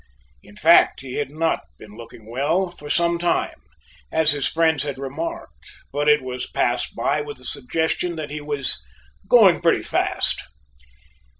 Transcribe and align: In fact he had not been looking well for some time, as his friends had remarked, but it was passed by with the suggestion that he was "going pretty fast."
In 0.41 0.55
fact 0.55 1.01
he 1.01 1.17
had 1.17 1.29
not 1.29 1.59
been 1.77 1.91
looking 1.95 2.25
well 2.27 2.69
for 2.71 2.89
some 2.89 3.19
time, 3.19 3.61
as 4.11 4.31
his 4.31 4.47
friends 4.47 4.81
had 4.81 4.97
remarked, 4.97 5.69
but 5.93 6.09
it 6.09 6.23
was 6.23 6.47
passed 6.49 6.95
by 6.95 7.21
with 7.21 7.37
the 7.37 7.45
suggestion 7.45 8.15
that 8.15 8.31
he 8.31 8.41
was 8.41 8.83
"going 9.29 9.61
pretty 9.61 9.83
fast." 9.83 10.41